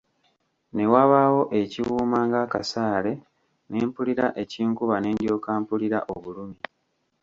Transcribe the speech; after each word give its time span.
Ne 0.75 0.83
wabaawo 0.91 1.41
ekiwuuma 1.61 2.19
ng'akasaale, 2.27 3.13
ne 3.69 3.79
mpulira 3.87 4.25
ekinkuba 4.41 4.95
ne 4.99 5.09
ndyoka 5.15 5.51
mpulira 5.61 5.99
obulumi. 6.13 6.59